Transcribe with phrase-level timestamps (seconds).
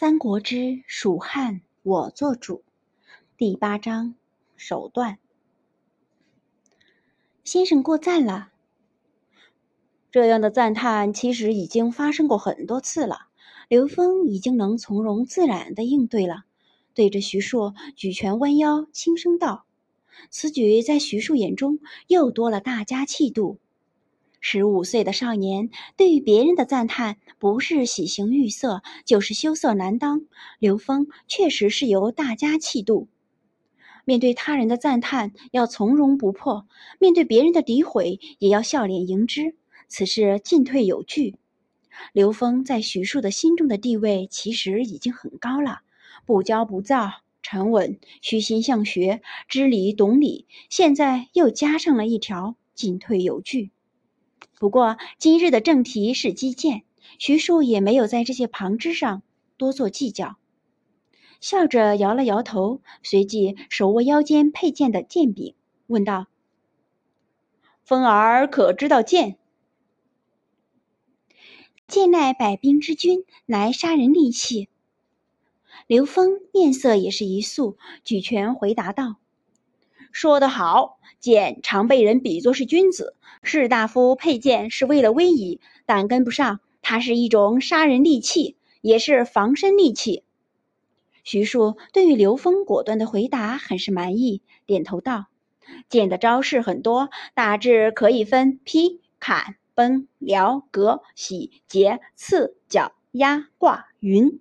[0.00, 2.62] 三国之蜀汉我做主
[3.36, 4.14] 第八章
[4.56, 5.18] 手段。
[7.42, 8.52] 先生过赞了。
[10.12, 13.26] 这样的赞叹其实已经发生过很多次了。
[13.66, 16.44] 刘峰已经能从容自然的应对了，
[16.94, 19.64] 对着徐庶举拳弯腰，轻声道
[20.30, 23.58] ：“此举在徐庶眼中又多了大家气度。”
[24.50, 30.22] 十五岁的少年，对于别人的赞叹，不是喜形于色，就是羞涩难当。
[30.58, 33.08] 刘峰确实是有大家气度，
[34.06, 36.66] 面对他人的赞叹要从容不迫，
[36.98, 39.54] 面对别人的诋毁也要笑脸迎之，
[39.86, 41.36] 此事进退有据。
[42.14, 45.80] 刘峰在徐庶的心中的地位其实已经很高了，
[46.24, 47.10] 不骄不躁，
[47.42, 53.72] 沉稳，虚心向学，知理懂理，现在又加上了一条进退有据。
[54.58, 56.82] 不过今日的正题是击剑，
[57.18, 59.22] 徐庶也没有在这些旁枝上
[59.56, 60.36] 多做计较，
[61.40, 65.54] 笑着摇了摇头，随即手握腰间佩剑的剑柄，
[65.86, 66.26] 问道
[67.84, 69.38] ：“风儿可知道剑
[71.86, 74.68] ？”“剑乃百兵之君，乃杀人利器。”
[75.86, 79.16] 刘峰面色也是一肃，举拳回答道
[80.12, 90.24] ：“说得好，剑常被人比作是君子。”士大夫佩剑是为了威仪，但跟不上，它是一种杀人利器，也是防身利器。
[91.22, 95.26] 徐庶对于刘峰果断的回答很是满意，点头道
[95.88, 104.40] ：“剑的招式很多，大致可以分劈、砍、崩、撩、割、洗、截、刺、绞、压、挂、云。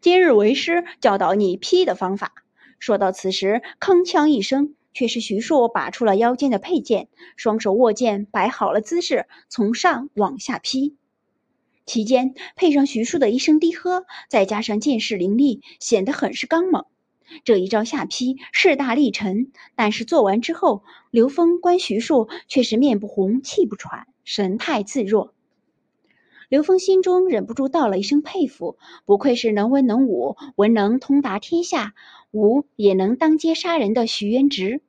[0.00, 2.34] 今日为师教导你劈的方法。”
[2.78, 4.74] 说到此时，铿锵一声。
[4.96, 10.96] 却是徐庶拔出了腰间的佩剑，双手握剑，摆好了姿势，从上往下劈。
[11.84, 16.86] 其间配上徐庶的一声低喝，再加上剑势凌厉，显得很是刚猛。
[17.44, 25.34] 这一招下劈势大力沉，但是做完之后，刘峰观徐庶却是面不红，气不喘，神态自若。
[26.48, 31.94] 刘峰心中忍不住道了一声佩服，不愧是能文能武、文能通达天下，
[32.30, 34.80] 武也能当街杀人的徐元直。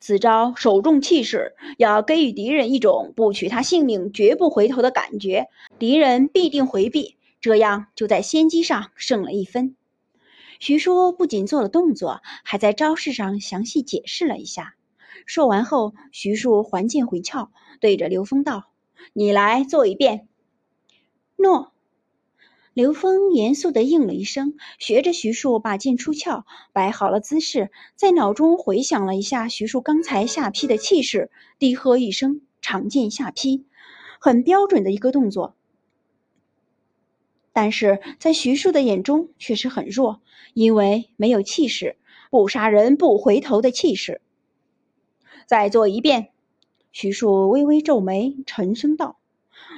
[0.00, 9.76] 此招首重气势，要给予敌人一种不取他性命绝不回头的感觉，敌人必定回避，这样就在先机上胜了一分。
[10.58, 14.74] 徐叔不仅做了动作，还在招式上详细解释了一下。
[15.26, 17.50] 说完后，徐庶还剑回鞘，
[17.80, 18.70] 对着刘峰道
[19.12, 20.28] ：“你来做一遍。”
[21.36, 21.72] 诺。
[22.72, 33.64] 刘峰严肃地应了一声，学着徐庶把剑出鞘，摆好了姿势，在脑中回想了一下徐庶刚才下劈的气势，低喝一声：“长剑下劈。”
[34.22, 35.56] 很标准的一个动作，
[37.52, 40.20] 但是在徐庶的眼中却是很弱，
[40.54, 41.96] 因为没有气势，
[42.30, 44.20] 不杀人不回头的气势。
[45.46, 46.28] 再做一遍。
[46.92, 49.18] 徐庶微微皱眉，沉声道。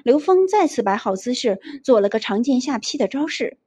[0.04, 3.58] 刘峰再次摆好姿势，做了个长剑下劈的招式。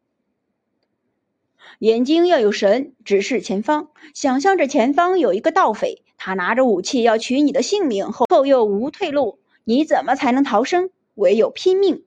[1.80, 10.90] 眼睛要有神，直视前方，想象着前方有一个盗匪，他拿着武器要取你的性命，后后又无退路，你怎么才能逃生？
[11.16, 12.04] 唯有拼命。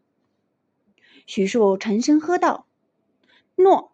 [1.26, 2.66] 徐庶沉声喝道
[3.56, 3.92] ：“诺。”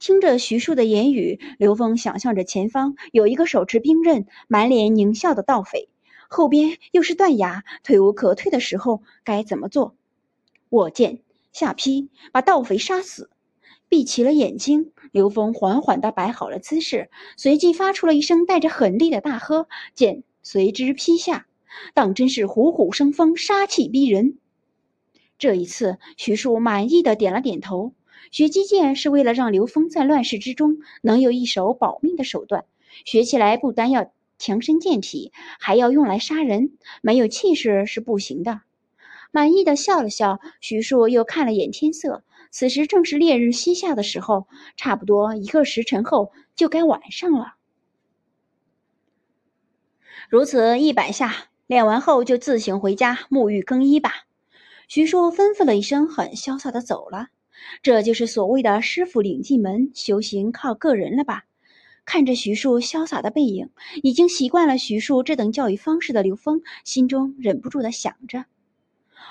[0.00, 5.90] 听着徐庶的言语，刘峰想象着前方有一个手持兵刃、满脸狞笑的盗匪。
[6.30, 9.94] 后边又是断崖，退无可退的时候，该怎么做？
[10.70, 11.20] 握剑
[11.52, 13.28] 下劈，把盗匪杀死。
[13.90, 21.46] 闭起了眼睛，刘峰缓缓地摆好了姿势，随即发出了一声带着狠厉的大喝，剑随之劈下。
[21.92, 24.38] 当真是虎虎生风，杀气逼人。
[25.36, 27.92] 这一次，徐庶满意的点了点头。
[28.30, 32.64] 学击剑是为了让刘峰在乱世之中能有一手保命的手段，
[33.04, 34.12] 学起来不单要。
[34.42, 36.72] 强身健体，还要用来杀人，
[37.02, 38.62] 没有气势是不行的。
[39.32, 44.46] 满意的笑了笑，徐庶又看了眼天色，此时正是烈日西下的时候，
[44.78, 47.56] 差不多一个时辰后就该晚上了。
[50.30, 54.24] 如此一百下练完后，就自行回家沐浴更衣吧。
[54.88, 57.26] 徐庶吩咐了一声，很潇洒的走了。
[57.82, 61.44] 这就是所谓的师傅领进门，修行靠个人了吧？
[62.04, 63.68] 看着徐庶潇洒的背影，
[64.02, 68.46] 已经习惯了徐庶这等教育方式的刘峰，心中忍不住的想着。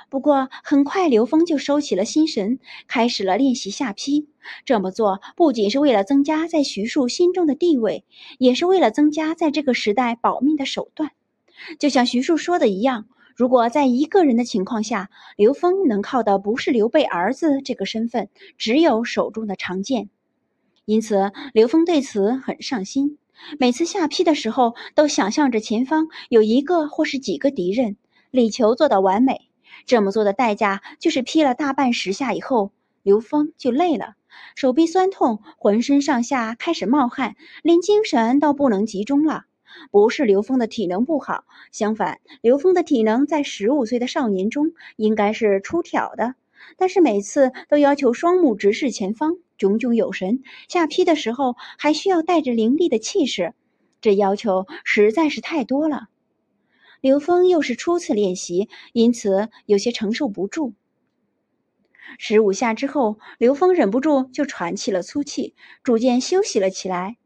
[0.10, 4.30] 不过很快，刘峰就收起了心神，开始了练习下劈。
[4.66, 8.06] 这么做不仅是为了增加在徐庶心中的地位，
[8.38, 11.12] 也是为了增加在这个时代保命的手段。
[11.80, 13.08] 就像徐庶说的一样，
[13.40, 18.28] 如果在一个人的情况下，刘峰能靠的不是刘备儿子这个身份，
[18.58, 20.10] 只有手中的长剑。
[20.84, 23.18] 因此，刘峰对此很上心。
[23.58, 27.96] 每次下劈的时候，都想象着前方有一个或是几个敌人，
[28.30, 29.50] 力求做到完美。
[29.86, 34.16] 这么做的代价，就是劈了大半十下以后，刘峰就累了，
[34.54, 39.46] 手臂酸痛，浑身上下开始冒汗，连精神都不能集中了。
[39.92, 46.36] 不是刘峰的体能不好，相反，刘峰的体能在十五岁的少年中应该是出挑的。
[46.78, 53.54] 但是每次都要求双目直视前方，炯炯有神，下劈的时候还需要带着凌厉的气势，
[54.02, 56.10] 这要求实在是太多了。
[57.02, 60.74] 刘峰又是初次练习，因此有些承受不住。
[62.18, 67.18] 十五下之后，刘峰忍不住就喘起了粗气，逐渐休息了起来。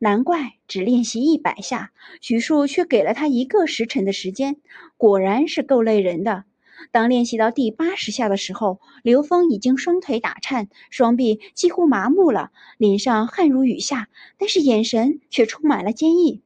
[0.00, 4.56] 难怪只练习一百下，徐庶却给了他一个时辰的时间，
[4.96, 6.44] 果然是够累人的。
[6.92, 16.42] 当练习到第八十下的时候，刘峰已经双腿打颤，双臂几乎麻木了，脸上汗如雨下，但是眼神却充满了坚毅。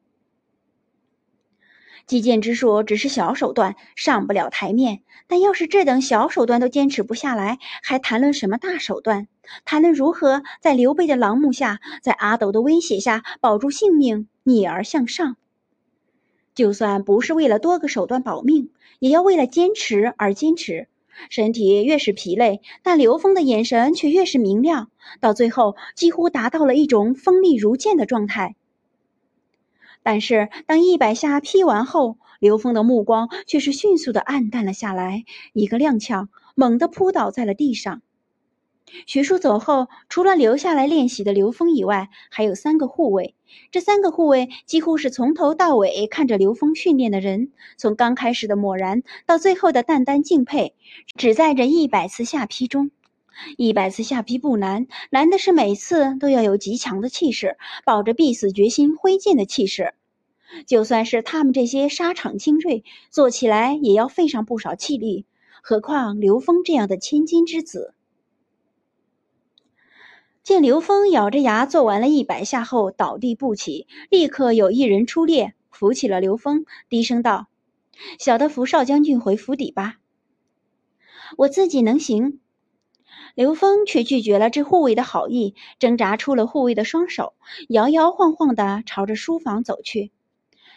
[2.11, 5.03] 击剑之术只是小手段，上不了台面。
[5.29, 9.29] 但要是这等小手段都坚持不下来，还谈论什么大手段？
[9.65, 15.37] 谈论如何在刘备的狼目下，在阿斗的威胁下保住性命，逆而向上？
[16.53, 20.89] 就算不是为了多个手段保命，也要为了坚持而坚持。
[21.29, 24.91] 身体越是疲累，但刘峰的眼神却越是明亮，
[25.21, 28.57] 到最后几乎达到了一种锋利如剑的状态。
[30.03, 38.03] 但是，当一百下劈完后，刘峰的目光却是迅速的暗淡了下来，一个踉跄，猛地扑倒在了地上。
[39.07, 43.35] 徐叔走后，除了留下来练习的刘峰以外，还有三个护卫。
[43.71, 50.75] 这三个护卫几乎是从头到尾看着刘峰训练的人，从刚开始的漠然，到最后的淡淡敬佩，
[51.15, 52.91] 只在这一百次下劈中。
[53.57, 59.95] 一百次下劈不难，难的是每次都要有极强的气势，抱着必死决心挥剑的气势。
[60.67, 65.25] 就算是他们这些沙场精锐，做起来也要费上不少气力，
[65.63, 67.95] 何况刘峰这样的千金之子。
[70.43, 77.47] 见刘峰咬着牙做完了一百下后倒地不起，立刻有一人出列扶起了刘峰，低声道
[78.19, 79.99] ：“小的扶少将军回府邸吧，
[81.37, 82.41] 我自己能行。”
[83.35, 87.35] 刘峰却拒绝了这护卫的好意，挣扎出了护卫的双手，
[87.69, 90.11] 摇摇晃晃地朝着书房走去。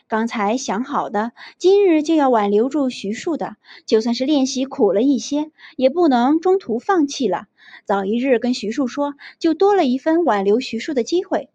[0.08, 3.56] 刚才想好的，今日就要挽留住徐庶的，
[3.86, 7.48] 就算是练习苦了一些，也不能中途放弃了。
[7.86, 11.50] 早一日跟徐庶说，就多了一分挽留徐庶的机会。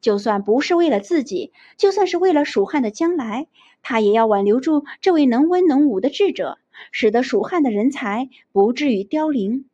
[0.00, 3.48] 就算不是为了自己，就算是为了蜀汉的将来，
[3.82, 6.56] 他也要挽留住这位能文能武的智者，
[6.92, 9.67] 使得蜀汉的人才不至于凋零。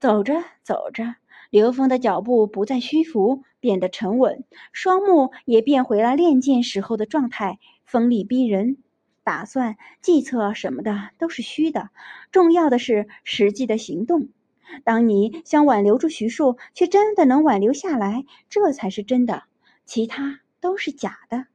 [0.00, 1.16] 走着走着，
[1.50, 8.78] 刘峰的脚步不再虚浮，变得沉稳，双目也变回了练剑时候的状态，锋利逼人。
[9.22, 11.90] 打算、计策什么的都是虚的，
[12.32, 14.30] 重要的是实际的行动。
[14.84, 19.42] 当你想挽留住徐庶，却真的能挽留下来，这才是真的，
[19.84, 21.46] 其他都是假的。